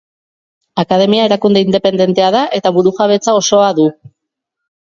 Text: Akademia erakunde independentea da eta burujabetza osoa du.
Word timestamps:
Akademia 0.83 1.27
erakunde 1.29 1.63
independentea 1.67 2.31
da 2.39 2.41
eta 2.61 2.75
burujabetza 2.79 3.37
osoa 3.43 3.73
du. 3.83 3.87